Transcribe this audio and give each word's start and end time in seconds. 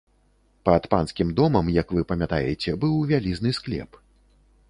Пад 0.67 0.87
панскім 0.93 1.33
домам, 1.39 1.69
як 1.75 1.93
вы 1.97 2.01
памятаеце, 2.11 2.75
быў 2.85 2.95
вялізны 3.11 3.51
склеп. 3.59 3.91